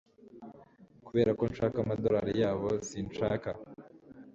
[1.05, 3.49] Kuberako nshaka amadorari yabo Sinshaka